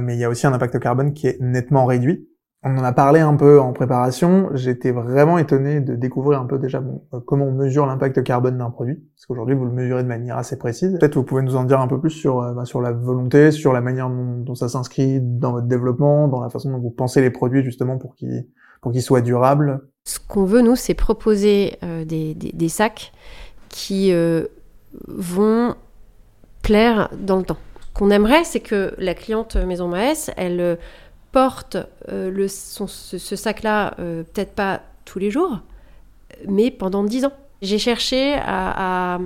[0.00, 2.28] mais il y a aussi un impact carbone qui est nettement réduit
[2.64, 4.50] on en a parlé un peu en préparation.
[4.54, 8.70] J'étais vraiment étonné de découvrir un peu déjà euh, comment on mesure l'impact carbone d'un
[8.70, 10.96] produit, parce qu'aujourd'hui vous le mesurez de manière assez précise.
[10.98, 13.50] Peut-être vous pouvez nous en dire un peu plus sur euh, bah, sur la volonté,
[13.50, 17.20] sur la manière dont, ça s'inscrit dans votre développement, dans la façon dont vous pensez
[17.20, 18.46] les produits justement pour qu'ils
[18.80, 19.80] pour qu'ils soient durables.
[20.04, 23.12] Ce qu'on veut nous, c'est proposer euh, des, des, sacs
[23.68, 24.12] qui
[25.08, 25.74] vont
[26.62, 27.56] plaire dans le temps.
[27.94, 30.78] Qu'on aimerait, c'est que la cliente Maison Maes, elle
[31.32, 31.78] porte
[32.10, 35.60] euh, le, ce, sac-là, euh, peut-être pas tous les jours,
[36.46, 37.32] mais pendant dix ans.
[37.62, 39.18] J'ai cherché à,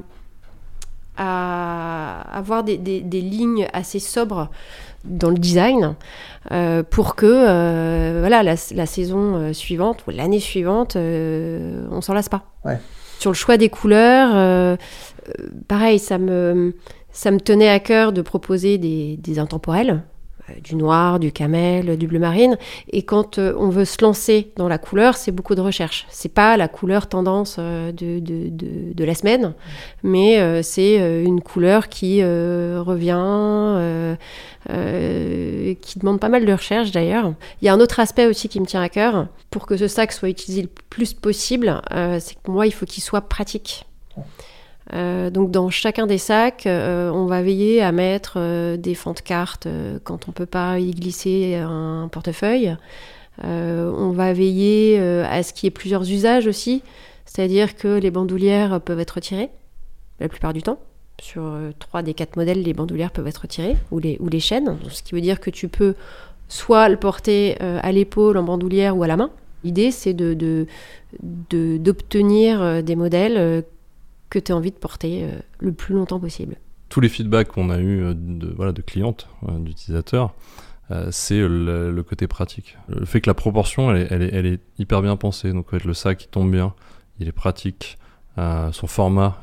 [1.16, 4.50] à, avoir des, des, lignes assez sobres
[5.04, 5.94] dans le design
[6.52, 12.44] euh, pour que voilà, la, la saison suivante ou l'année suivante, on s'en lasse pas.
[13.18, 14.76] Sur le choix des couleurs,
[15.66, 16.74] pareil, ça me,
[17.10, 20.02] ça me tenait à cœur de proposer des, des intemporels.
[20.50, 22.56] Euh, du noir, du camel, du bleu marine.
[22.90, 26.06] Et quand euh, on veut se lancer dans la couleur, c'est beaucoup de recherche.
[26.08, 29.54] C'est pas la couleur tendance euh, de, de, de, de, la semaine,
[30.02, 34.16] mais c'est une couleur qui revient,
[35.80, 37.32] qui demande pas mal de recherche d'ailleurs.
[37.62, 39.28] Il y a un autre aspect aussi qui me tient à cœur.
[39.50, 41.80] Pour que ce sac soit utilisé le plus possible,
[42.18, 43.86] c'est que moi, il faut qu'il soit pratique.
[44.92, 49.14] Euh, donc dans chacun des sacs, euh, on va veiller à mettre euh, des fonds
[49.14, 49.66] de cartes
[50.04, 52.76] quand on peut pas y glisser un portefeuille.
[53.42, 56.82] on va veiller à ce qu'il y ait plusieurs usages aussi,
[57.24, 59.50] c'est-à-dire que les bandoulières peuvent être tirées
[60.20, 60.78] la plupart du temps.
[61.20, 65.14] Sur trois des quatre modèles, les bandoulières peuvent être tirées ou les, chaînes, ce qui
[65.14, 65.94] veut dire que tu peux
[66.48, 69.30] soit le porter à l'épaule en bandoulière ou à la main.
[69.64, 70.66] L'idée, c'est de,
[71.20, 73.64] d'obtenir de, des modèles
[74.30, 76.56] que tu as envie de porter euh, le plus longtemps possible.
[76.88, 80.34] Tous les feedbacks qu'on a eu euh, de, voilà, de clientes, euh, d'utilisateurs,
[81.10, 82.78] c'est le, côté pratique.
[82.86, 85.52] Le fait que la proportion, elle est, hyper bien pensée.
[85.52, 86.74] Donc, le sac, il tombe bien,
[87.18, 87.98] il est pratique,
[88.36, 89.40] son format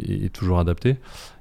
[0.00, 0.96] est, toujours adapté.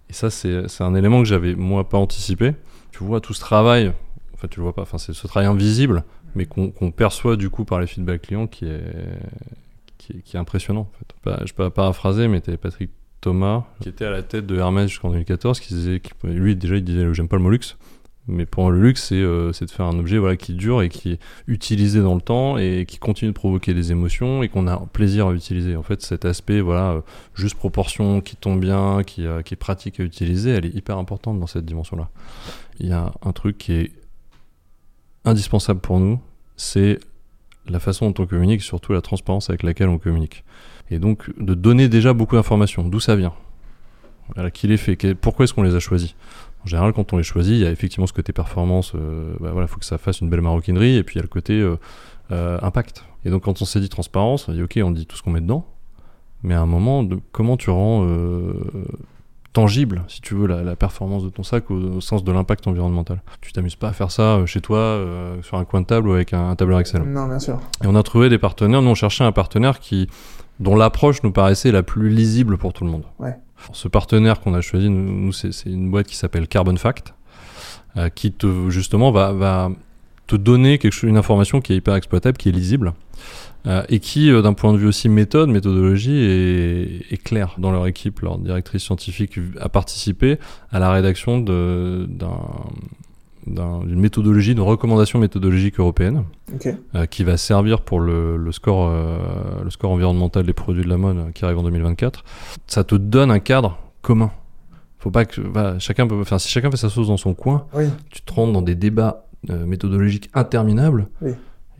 [0.09, 2.53] Et ça, c'est un élément que j'avais, moi, pas anticipé.
[2.91, 3.93] Tu vois tout ce travail,
[4.33, 6.03] enfin, tu le vois pas, enfin, c'est ce travail invisible,
[6.35, 8.83] mais qu'on perçoit du coup par les feedbacks clients qui est,
[10.23, 10.81] qui, est impressionnant.
[10.81, 11.15] En fait.
[11.23, 14.89] Bah, je peux paraphraser, mais tu Patrick Thomas qui était à la tête de Hermès
[14.89, 17.77] jusqu'en 2014, qui disait, lui déjà il disait j'aime pas le mot luxe,
[18.27, 21.19] mais pour le luxe euh, c'est de faire un objet qui dure et qui est
[21.45, 25.27] utilisé dans le temps et qui continue de provoquer des émotions et qu'on a plaisir
[25.27, 25.75] à utiliser.
[25.75, 27.01] En fait cet aspect euh,
[27.35, 30.97] juste proportion qui tombe bien, qui, euh, qui est pratique à utiliser, elle est hyper
[30.97, 32.09] importante dans cette dimension là.
[32.79, 33.91] Il y a un truc qui est
[35.25, 36.19] indispensable pour nous,
[36.57, 36.99] c'est
[37.71, 40.43] la façon dont on communique, surtout la transparence avec laquelle on communique.
[40.89, 43.33] Et donc de donner déjà beaucoup d'informations, d'où ça vient,
[44.53, 46.15] qui les fait, pourquoi est-ce qu'on les a choisis?
[46.63, 49.49] En général, quand on les choisit, il y a effectivement ce côté performance, euh, bah
[49.51, 51.53] voilà, faut que ça fasse une belle maroquinerie, et puis il y a le côté
[51.59, 51.77] euh,
[52.31, 53.03] euh, impact.
[53.25, 55.31] Et donc quand on s'est dit transparence, on dit ok, on dit tout ce qu'on
[55.31, 55.65] met dedans,
[56.43, 58.05] mais à un moment, comment tu rends
[59.53, 63.21] tangible, si tu veux, la, performance de ton sac au, sens de l'impact environnemental.
[63.41, 66.07] Tu t'amuses pas à faire ça euh, chez toi, euh, sur un coin de table
[66.07, 67.03] ou avec un, tableur Excel.
[67.03, 67.59] Non, bien sûr.
[67.83, 70.07] Et on a trouvé des partenaires, nous on cherchait un partenaire qui,
[70.59, 73.03] dont l'approche nous paraissait la plus lisible pour tout le monde.
[73.19, 73.35] Ouais.
[73.73, 77.13] Ce partenaire qu'on a choisi, nous, c'est une boîte qui s'appelle Carbon Fact,
[77.97, 79.69] euh, qui te, justement va, va
[80.27, 82.93] te donner quelque chose, une information qui est hyper exploitable, qui est lisible.
[83.67, 87.71] Euh, et qui, euh, d'un point de vue aussi méthode, méthodologie, est, est claire dans
[87.71, 88.21] leur équipe.
[88.21, 90.39] Leur directrice scientifique a participé
[90.71, 92.07] à la rédaction d'une
[93.99, 96.23] méthodologie, d'une recommandation méthodologique européenne
[96.95, 98.91] euh, qui va servir pour le, le score,
[99.63, 102.23] le score environnemental des produits de la mode qui arrive en 2024.
[102.67, 104.31] Ça te donne un cadre commun.
[104.99, 105.41] Faut pas que
[105.79, 106.23] chacun peut.
[106.37, 107.85] Si chacun fait sa sauce dans son coin, Oui.
[108.11, 111.31] tu te rentres dans des débats méthodologiques interminables Oui.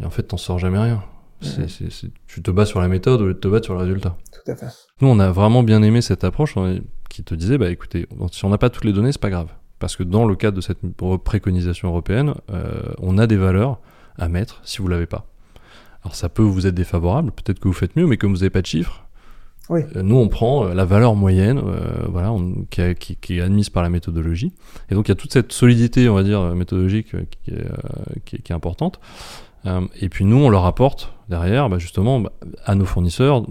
[0.02, 1.04] et en fait t'en sors jamais rien.
[2.28, 4.16] Tu te bats sur la méthode au lieu de te battre sur le résultat.
[4.32, 4.68] Tout à fait.
[5.02, 8.46] Nous, on a vraiment bien aimé cette approche est- qui te disait, bah écoutez, si
[8.46, 9.50] on n'a pas toutes les données, c'est pas grave.
[9.80, 10.80] Parce que dans le cadre de cette
[11.24, 13.80] préconisation européenne, euh, on a des valeurs
[14.18, 15.26] à mettre si vous l'avez pas.
[16.04, 18.50] Alors ça peut vous être défavorable, peut-être que vous faites mieux, mais comme vous n'avez
[18.50, 19.06] pas de chiffres,
[19.70, 19.82] Oui.
[19.96, 23.38] euh, nous on prend euh, la valeur moyenne, euh, voilà, on- qui, a- qui- qui
[23.38, 24.54] est admise par la méthodologie.
[24.90, 27.14] Et donc il y a toute cette solidité, on va dire, méthodologique
[27.48, 27.66] est, euh,
[28.26, 29.00] qui est importante.
[29.66, 32.32] Euh, et puis nous, on leur apporte derrière, bah, justement, bah,
[32.66, 33.46] à nos fournisseurs,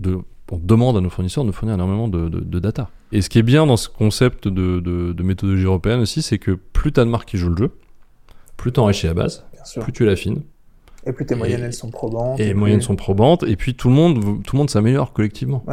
[0.00, 0.18] de,
[0.50, 2.88] on demande à nos fournisseurs de nous fournir énormément de, de- de data.
[3.12, 6.38] Et ce qui est bien dans ce concept de, de- de méthodologie européenne aussi, c'est
[6.38, 7.70] que plus tu as de marques qui jouent le jeu,
[8.56, 9.44] plus tu enrichis la base,
[9.80, 10.42] plus tu l'affines,
[11.06, 12.38] Et plus tes Et- moyennes, elles sont probantes.
[12.40, 15.12] et les plus- moyennes sont probantes, et puis tout le monde, tout le monde s'améliore
[15.12, 15.64] collectivement.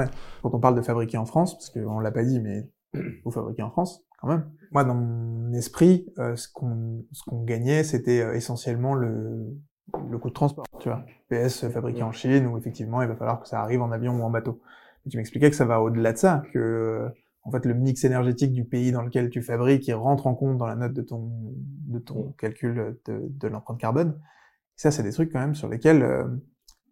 [0.42, 2.68] Quand on parle de fabriquer en France, parce qu'on l'a pas dit, mais
[3.26, 4.46] vous fabriquez en France, quand même.
[4.72, 9.58] Moi, dans mon esprit, euh, ce qu'on ce qu'on gagnait, c'était euh, essentiellement le,
[10.10, 11.06] le coût de transport, tu vois.
[11.30, 14.24] PS fabriqué en Chine, où effectivement, il va falloir que ça arrive en avion ou
[14.24, 14.62] en bateau.
[15.06, 17.08] Et tu m'expliquais que ça va au-delà de ça, que
[17.44, 20.58] en fait, le mix énergétique du pays dans lequel tu fabriques, il rentre en compte
[20.58, 21.32] dans la note de ton
[21.88, 24.20] de ton calcul de, de l'empreinte carbone.
[24.76, 26.04] Ça, c'est des trucs quand même sur lesquels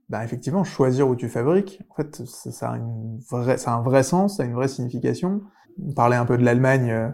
[0.09, 3.75] bah, effectivement, choisir où tu fabriques, en fait, ça, ça a, une vraie, ça a
[3.75, 5.41] un vrai sens, ça a une vraie signification.
[5.85, 7.09] On parlait un peu de l'Allemagne euh,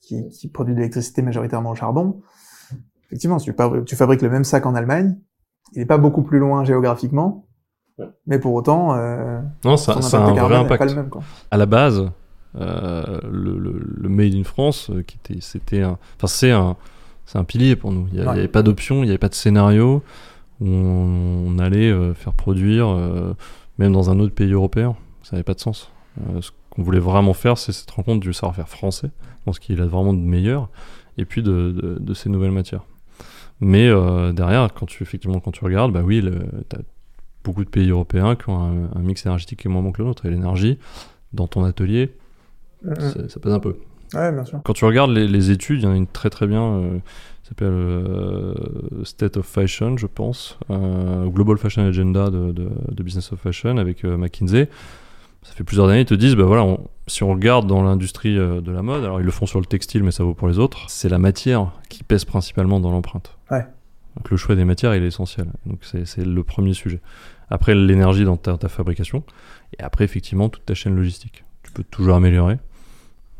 [0.00, 2.22] qui, qui produit de l'électricité majoritairement au charbon.
[3.10, 5.16] Effectivement, tu, fabri- tu fabriques le même sac en Allemagne,
[5.74, 7.46] il n'est pas beaucoup plus loin géographiquement,
[8.26, 10.90] mais pour autant, euh, Non, ça, ça a impact un vrai pas impact.
[10.90, 11.08] le même.
[11.10, 11.22] Quoi.
[11.50, 12.10] à la base,
[12.56, 16.76] euh, le, le- le Made in France, euh, qui était, c'était un, enfin c'est un,
[17.26, 18.06] c'est un pilier pour nous.
[18.12, 18.28] Il n'y Ouais.
[18.32, 20.02] avait pas d'option, il n'y avait pas de scénario
[20.60, 23.34] où on, on allait euh, faire produire, euh,
[23.78, 24.94] même dans un autre pays européen.
[25.22, 25.90] Ça n'avait pas de sens.
[26.20, 29.10] Euh, ce qu'on voulait vraiment faire, c'est cette rencontre du savoir-faire français,
[29.46, 30.68] dans ce qu'il a vraiment de meilleur,
[31.18, 32.82] et puis de, de, de ces nouvelles matières.
[33.60, 36.80] Mais euh, derrière, quand tu, effectivement, quand tu regardes, bah oui, tu as
[37.44, 40.00] beaucoup de pays européens qui ont un, un mix énergétique qui est moins bon que
[40.02, 40.24] le nôtre.
[40.26, 40.78] Et l'énergie,
[41.32, 42.14] dans ton atelier,
[42.82, 43.00] Mm, mm.
[43.00, 43.76] ça- ça pèse un peu.
[44.14, 44.60] Ouais, bien sûr.
[44.64, 46.98] Quand tu regardes les, les études, il y en a une très très bien, euh,
[47.42, 48.54] s'appelle euh,
[49.04, 53.76] State of Fashion, je pense, euh, Global Fashion Agenda de, de- de Business of Fashion
[53.76, 54.68] avec McKinsey.
[55.42, 58.38] Ça fait plusieurs années, ils te disent, bah voilà, on- si on regarde dans l'industrie
[58.38, 60.48] euh, de la mode, alors ils le font sur le textile, mais ça vaut pour
[60.48, 63.36] les autres, c'est la matière qui pèse principalement dans l'empreinte.
[63.50, 63.66] Ouais.
[64.16, 65.46] Donc le choix des matières, il est essentiel.
[65.66, 67.00] Donc c'est le premier sujet.
[67.50, 69.24] Après, l'énergie dans ta, ta fabrication,
[69.78, 71.44] et après, effectivement, toute ta chaîne logistique.
[71.64, 72.58] Tu peux toujours améliorer.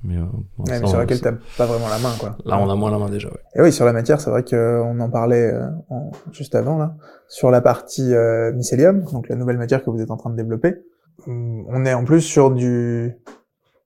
[0.03, 0.25] Mais, euh,
[0.59, 2.37] bon, Ouais, ça, mais sur laquelle t'as pas vraiment la main, quoi.
[2.45, 3.39] Là, on a moins la main déjà, ouais.
[3.55, 6.97] Et oui, sur la matière, c'est vrai qu'on en parlait euh, en- juste avant, là.
[7.29, 10.37] Sur la partie euh, mycélium, donc la nouvelle matière que vous êtes en train de
[10.37, 10.75] développer,
[11.27, 13.15] hum, on est en plus sur du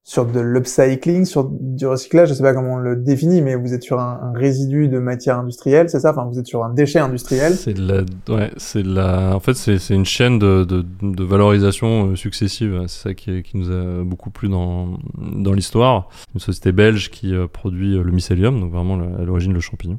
[0.06, 3.72] sur de l'upcycling, sur du recyclage, je sais pas comment on le définit, mais vous
[3.72, 6.10] êtes sur un, un résidu de matière industrielle, c'est ça?
[6.10, 7.54] Enfin, vous êtes sur un déchet industriel.
[7.54, 12.10] C'est la, ouais, c'est la, en fait, c'est, c'est une chaîne de, de, de valorisation
[12.10, 12.82] euh, successive.
[12.86, 16.10] C'est ça qui, qui nous a beaucoup plu dans, dans l'histoire.
[16.34, 19.98] Une société belge qui euh, produit euh, le mycélium, donc vraiment à l'origine le champignon.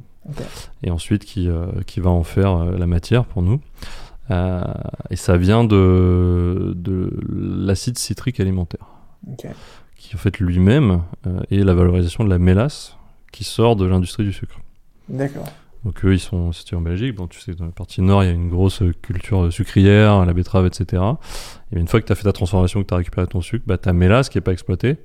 [0.84, 1.48] Et ensuite qui,
[1.86, 3.60] qui va en faire la matière pour nous.
[4.28, 8.86] Et ça vient de, de l'acide citrique alimentaire.
[10.08, 12.96] Qui en fait lui-même euh, est la valorisation de la mélasse
[13.32, 14.58] qui sort de l'industrie du sucre.
[15.08, 15.46] D'accord.
[15.84, 17.14] Donc eux, ils sont situés en Belgique.
[17.14, 20.24] Bon, tu sais, dans la partie nord, il y a une grosse euh, culture sucrière,
[20.26, 21.02] la betterave, etc.
[21.72, 23.64] Et une fois que tu as fait ta transformation, que tu as récupéré ton sucre,
[23.66, 24.96] bah, ta mélasse qui n'est pas exploitée,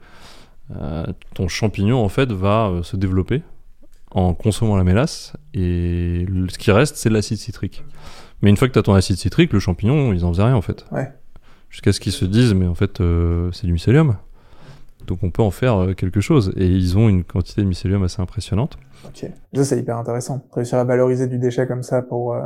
[0.76, 3.44] euh, ton champignon, en fait, va euh, se développer
[4.12, 5.34] en consommant la mélasse.
[5.54, 7.84] Et le- ce qui reste, c'est de l'acide citrique.
[8.42, 10.56] Mais une fois que tu as ton acide citrique, le champignon, ils en faisaient rien,
[10.56, 10.86] en fait.
[10.92, 11.12] Ouais.
[11.70, 14.18] Jusqu'à ce qu'ils se disent, mais en fait, euh, c'est du mycélium.
[15.08, 16.54] Donc on peut en faire euh, quelque chose.
[16.58, 18.78] Et ils ont une quantité de mycélium assez impressionnante.
[19.06, 19.26] Ok.
[19.54, 20.44] Ça, c'est hyper intéressant.
[20.54, 22.42] Réussir à valoriser du déchet comme ça pour, euh,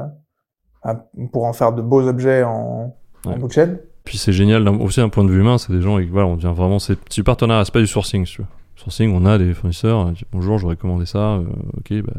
[0.84, 0.96] à-
[1.32, 3.36] pour en faire de beaux objets en, Ouais.
[3.50, 3.80] chaîne.
[4.04, 6.36] Puis c'est génial aussi d'un point de vue humain, c'est des gens et voilà, on
[6.36, 8.44] devient vraiment c'est du partenariat, c'est pas du sourcing, tu.
[8.76, 11.44] Sourcing, on a des fournisseurs, bonjour, j'aurais commandé ça, euh,
[11.78, 12.14] ok, bah,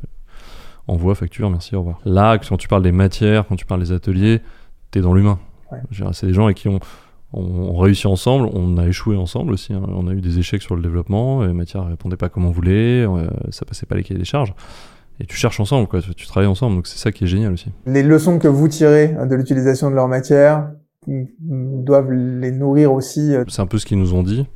[0.88, 2.00] envoie, facture, merci, au revoir.
[2.04, 4.40] Là, quand tu parles des matières, quand tu parles des ateliers,
[4.90, 5.38] t'es dans l'humain.
[5.70, 5.78] Ouais.
[6.12, 6.80] C'est des gens avec qui on,
[7.36, 9.82] on, réussit ensemble, on a échoué ensemble aussi, hein.
[9.88, 13.04] on a eu des échecs sur le développement, les matières répondaient pas comme on voulait,
[13.06, 14.54] euh, ça passait pas les cahiers des charges.
[15.20, 16.00] et tu cherches ensemble, quoi.
[16.02, 17.68] Tu, tu travailles ensemble, donc c'est ça qui est génial aussi.
[17.86, 20.70] Les leçons que vous tirez de l'utilisation de leur matière
[21.40, 23.34] doivent les nourrir aussi.
[23.34, 24.46] euh, C'est un peu ce qu'ils nous ont dit.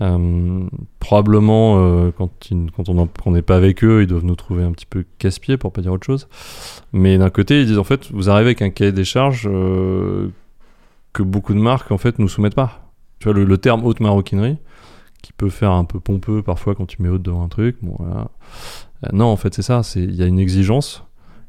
[0.00, 0.66] Euh,
[0.98, 4.72] probablement, euh, quand, ils- quand on n'est pas avec eux, ils doivent nous trouver un
[4.72, 6.26] petit peu casse-pied, pour pas dire autre chose.
[6.92, 9.48] Mais d'un côté, ils disent en fait, vous arrivez avec un cahier des charges
[11.14, 12.92] que beaucoup de marques en fait nous soumettent pas.
[13.20, 14.58] Tu vois, le, le terme haute maroquinerie,
[15.22, 17.78] qui peut faire un peu pompeux parfois quand tu mets haute devant un truc.
[17.82, 18.28] Bon, voilà.
[19.04, 19.82] Euh, non, en fait, c'est ça.
[19.82, 21.04] c'est- Il y a une exigence.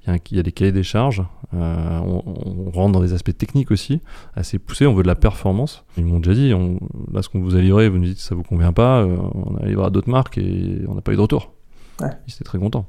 [0.08, 1.24] Il y, a y des cahiers des charges.
[1.56, 2.22] euh, on,
[2.68, 4.02] on rentre dans des aspects techniques aussi
[4.36, 4.86] assez poussés.
[4.86, 5.84] On veut de la performance.
[5.98, 6.80] Ils m'ont déjà dit, on-
[7.12, 9.02] là, ce qu'on vous a livré, vous nous dites ça vous convient pas.
[9.02, 11.52] euh, on a livré à d'autres marques et on n'a pas eu de retour.
[12.02, 12.10] Ouais.
[12.28, 12.86] Ils étaient très contents.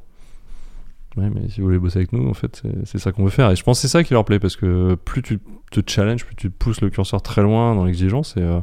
[1.16, 3.50] Ouais, mais si vous voulez bosser avec nous, en fait, c'est- ça qu'on veut faire.
[3.50, 5.38] Et je pense que c'est ça qui leur plaît parce que plus tu
[5.70, 8.60] te challenges, plus tu pousses le curseur très loin dans l'exigence et, euh,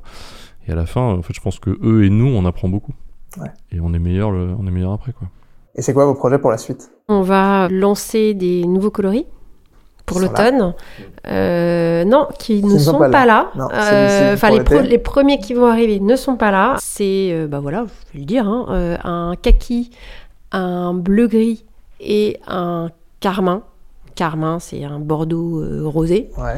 [0.67, 2.93] et à la fin, en fait, je pense que eux et nous, on apprend beaucoup.
[3.41, 3.49] Ouais.
[3.71, 5.27] Et on est meilleur, le- on est meilleur après, quoi.
[5.75, 6.91] Et c'est quoi vos projets pour la suite?
[7.09, 9.25] On va lancer des nouveaux coloris
[10.05, 10.75] pour l'automne.
[11.27, 13.51] Euh, non, qui ne sont sont pas pas là.
[13.73, 16.75] Euh, Enfin, pour les, les premiers qui vont arriver ne sont pas là.
[16.79, 19.89] C'est, euh, bah voilà, je vais le dire, hein, euh, un kaki,
[20.51, 21.65] un bleu gris
[22.03, 22.89] et un
[23.19, 23.63] carmin.
[24.15, 26.29] Carmin, c'est un bordeaux euh, rosé.
[26.37, 26.55] Ouais.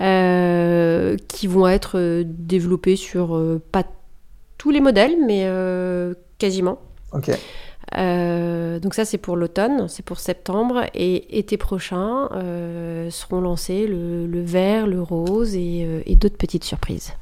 [0.00, 3.84] euh, qui vont être euh, développés sur euh, pas
[4.58, 6.78] tous les modèles, mais euh, quasiment.
[7.12, 7.30] Ok.
[7.96, 13.86] Euh, donc ça c'est pour l'automne, c'est pour septembre et été prochain euh, seront lancés
[13.86, 17.12] le, le vert, le rose et, euh, et d'autres petites surprises.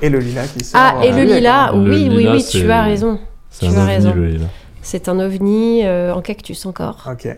[0.00, 0.80] Et le lilas qui sort.
[0.82, 3.18] Ah et euh, le lilas, Le oui oui lilas, oui, tu as raison.
[3.58, 4.14] Tu as raison.
[4.14, 4.46] le lilas.
[4.82, 7.08] C'est un ovni euh, en cactus encore.
[7.10, 7.28] Ok.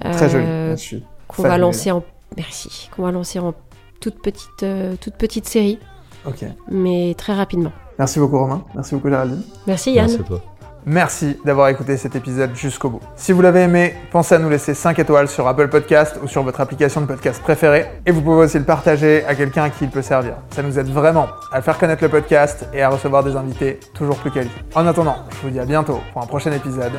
[0.00, 0.44] Très joli.
[0.46, 2.02] euh, Je suis qu'on va lancer en
[2.36, 3.54] merci, qu'on va lancer en
[4.00, 5.78] toute petite euh, toute petite série.
[6.26, 6.44] Ok.
[6.70, 7.72] mais très rapidement.
[7.98, 8.64] Merci beaucoup Romain.
[8.74, 9.42] Merci beaucoup Géraldine.
[9.66, 10.06] Merci Yann.
[10.06, 10.42] Merci à toi.
[10.84, 13.00] Merci d'avoir écouté cet épisode jusqu'au bout.
[13.16, 16.42] Si vous l'avez aimé, pensez à nous laisser 5 étoiles sur Apple Podcast ou sur
[16.42, 17.86] votre application de podcast préférée.
[18.06, 20.34] Et vous pouvez aussi le partager à quelqu'un à qui il peut servir.
[20.50, 24.16] Ça nous aide vraiment à faire connaître le podcast et à recevoir des invités toujours
[24.16, 24.62] plus qualifiés.
[24.74, 26.92] En attendant, je vous dis à bientôt pour un prochain épisode.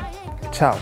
[0.51, 0.73] Ciao